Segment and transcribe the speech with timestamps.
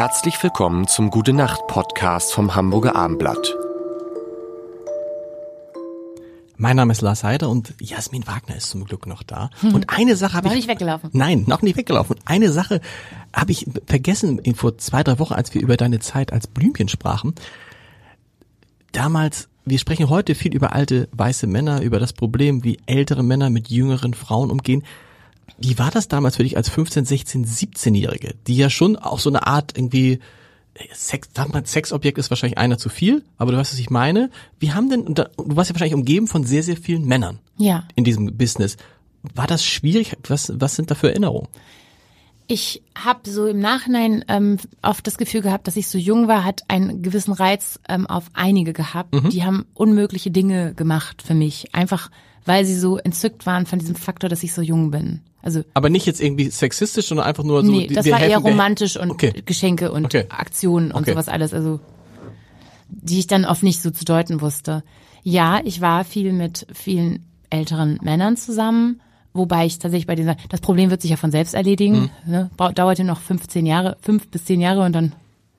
[0.00, 3.54] Herzlich willkommen zum Gute Nacht Podcast vom Hamburger Armblatt.
[6.56, 9.50] Mein Name ist Lars Heider und Jasmin Wagner ist zum Glück noch da.
[9.62, 10.52] Und eine Sache habe ich.
[10.52, 11.10] Noch nicht weggelaufen.
[11.12, 12.16] Nein, noch nicht weggelaufen.
[12.16, 12.80] Und eine Sache
[13.36, 17.34] habe ich vergessen vor zwei, drei Wochen, als wir über deine Zeit als Blümchen sprachen.
[18.92, 23.50] Damals, wir sprechen heute viel über alte weiße Männer, über das Problem, wie ältere Männer
[23.50, 24.82] mit jüngeren Frauen umgehen.
[25.58, 29.30] Wie war das damals für dich als 15, 16, 17-Jährige, die ja schon auch so
[29.30, 30.20] eine Art irgendwie
[30.94, 34.30] Sex, sag mal, Sexobjekt ist wahrscheinlich einer zu viel, aber du weißt, was ich meine.
[34.58, 37.84] Wie haben denn, du warst ja wahrscheinlich umgeben von sehr, sehr vielen Männern Ja.
[37.96, 38.76] in diesem Business.
[39.34, 40.16] War das schwierig?
[40.28, 41.48] Was, was sind da für Erinnerungen?
[42.46, 46.44] Ich habe so im Nachhinein ähm, oft das Gefühl gehabt, dass ich so jung war,
[46.44, 49.14] hat einen gewissen Reiz ähm, auf einige gehabt.
[49.32, 52.10] Die haben unmögliche Dinge gemacht für mich, einfach
[52.46, 55.20] weil sie so entzückt waren von diesem Faktor, dass ich so jung bin.
[55.42, 57.70] Also Aber nicht jetzt irgendwie sexistisch, sondern einfach nur so.
[57.70, 59.42] nee, das war eher helfen, wir- romantisch und Okay.
[59.46, 60.24] Geschenke und Okay.
[60.28, 61.12] Aktionen und Okay.
[61.12, 61.54] sowas alles.
[61.54, 61.80] Also
[62.88, 64.82] die ich dann oft nicht so zu deuten wusste.
[65.22, 69.00] Ja, ich war viel mit vielen älteren Männern zusammen,
[69.32, 72.30] wobei ich tatsächlich bei dieser, das Problem wird sich ja von selbst erledigen, Mhm.
[72.32, 72.50] ne?
[72.56, 75.12] Brau- dauerte noch 15 Jahre, fünf bis zehn Jahre und dann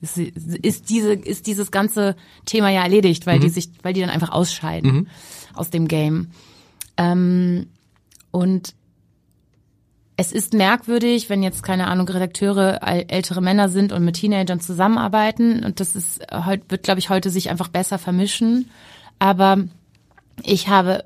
[0.00, 3.42] ist, ist diese, ist dieses ganze Thema ja erledigt, weil Mhm.
[3.42, 5.08] die sich, weil die dann einfach ausscheiden
[5.54, 6.28] aus dem Game.
[6.96, 7.68] Ähm,
[8.30, 8.74] und
[10.16, 14.60] es ist merkwürdig, wenn jetzt, keine Ahnung, Redakteure äl- ältere Männer sind und mit Teenagern
[14.60, 15.62] zusammenarbeiten.
[15.62, 16.20] Und das ist
[16.68, 18.70] wird, glaube ich, heute sich einfach besser vermischen.
[19.18, 19.58] Aber
[20.42, 21.04] ich habe,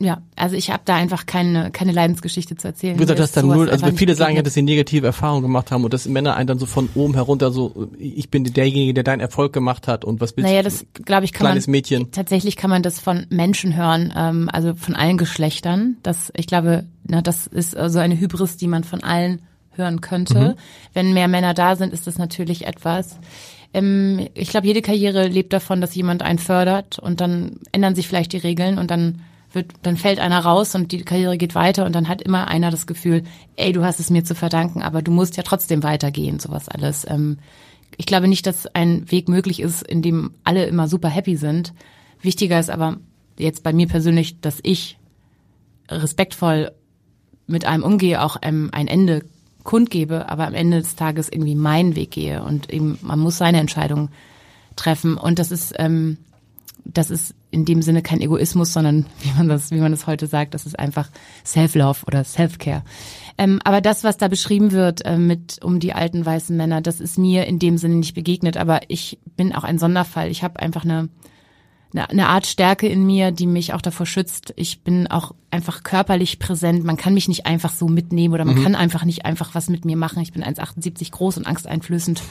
[0.00, 2.96] ja, also ich habe da einfach keine, keine Leidensgeschichte zu erzählen.
[2.96, 5.84] Wie gesagt, das dann null, also viele sagen ja, dass sie negative Erfahrungen gemacht haben
[5.84, 9.20] und dass Männer einen dann so von oben herunter so, ich bin derjenige, der deinen
[9.20, 10.64] Erfolg gemacht hat und was willst Naja, du?
[10.64, 12.10] das glaube ich kann Kleines man Mädchen.
[12.10, 15.96] tatsächlich kann man das von Menschen hören, ähm, also von allen Geschlechtern.
[16.02, 19.42] Das, ich glaube, na, das ist so eine Hybris, die man von allen
[19.76, 20.56] hören könnte.
[20.92, 23.18] Wenn mehr Männer da sind, ist das natürlich etwas.
[23.72, 28.08] Ähm, ich glaube, jede Karriere lebt davon, dass jemand einen fördert und dann ändern sich
[28.08, 29.20] vielleicht die Regeln und dann
[29.54, 32.70] wird, dann fällt einer raus und die Karriere geht weiter und dann hat immer einer
[32.70, 33.24] das Gefühl,
[33.56, 37.06] ey, du hast es mir zu verdanken, aber du musst ja trotzdem weitergehen, sowas alles.
[37.08, 37.38] Ähm,
[37.96, 41.72] ich glaube nicht, dass ein Weg möglich ist, in dem alle immer super happy sind.
[42.20, 42.98] Wichtiger ist aber
[43.38, 44.98] jetzt bei mir persönlich, dass ich
[45.88, 46.72] respektvoll
[47.46, 49.22] mit einem umgehe, auch einem ein Ende
[49.64, 53.60] kundgebe, aber am Ende des Tages irgendwie meinen Weg gehe und eben man muss seine
[53.60, 54.10] Entscheidung
[54.76, 56.18] treffen und das ist ähm,
[56.84, 60.26] das ist in dem Sinne kein Egoismus, sondern wie man das, wie man das heute
[60.26, 61.08] sagt, das ist einfach
[61.46, 62.82] Self-Love oder Self-Care.
[63.38, 67.00] Ähm, aber das, was da beschrieben wird äh, mit um die alten weißen Männer, das
[67.00, 68.56] ist mir in dem Sinne nicht begegnet.
[68.56, 70.30] Aber ich bin auch ein Sonderfall.
[70.30, 71.08] Ich habe einfach eine,
[71.94, 74.52] eine, eine Art Stärke in mir, die mich auch davor schützt.
[74.56, 76.84] Ich bin auch einfach körperlich präsent.
[76.84, 79.84] Man kann mich nicht einfach so mitnehmen oder man kann einfach nicht einfach was mit
[79.84, 80.20] mir machen.
[80.20, 82.22] Ich bin 1,78 groß und angsteinflößend.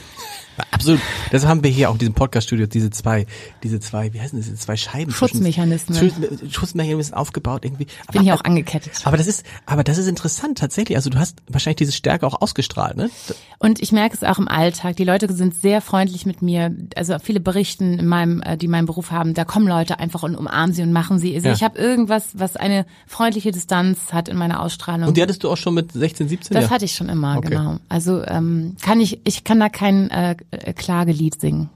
[0.70, 1.00] Absolut.
[1.32, 3.26] Das haben wir hier auch in diesem Podcast-Studio, diese zwei,
[3.62, 5.10] diese zwei, wie heißen das, diese zwei Scheiben?
[5.10, 5.98] zwischen- Schutzmechanismen.
[5.98, 7.86] Schutz- Schutzmechanismen aufgebaut irgendwie.
[8.06, 8.92] Aber, Bin hier auch angekettet.
[9.04, 10.96] aber das ist, aber das ist interessant tatsächlich.
[10.96, 13.10] Also du hast wahrscheinlich diese Stärke auch ausgestrahlt, ne?
[13.58, 14.96] Und ich merke es auch im Alltag.
[14.96, 16.72] Die Leute sind sehr freundlich mit mir.
[16.94, 20.34] Also viele berichten in meinem, äh, die meinen Beruf haben, da kommen Leute einfach und
[20.34, 21.32] umarmen sie und machen sie.
[21.36, 21.54] Also Ja.
[21.54, 25.06] ich habe irgendwas, was eine freundliche Distanz hat in meiner Ausstrahlung.
[25.06, 26.54] Und die hattest du auch schon mit 16, 17?
[26.56, 26.70] das ja.
[26.70, 27.50] hatte ich schon immer, Okay.
[27.50, 27.76] genau.
[27.88, 31.70] Also ähm, kann ich, ich kann da kein äh, äh, Klagelied singen.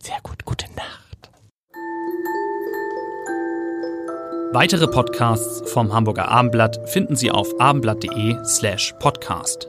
[0.00, 1.30] Sehr gut, gute Nacht.
[4.52, 9.68] Weitere Podcasts vom Hamburger Abendblatt finden Sie auf abendblatt.de slash podcast.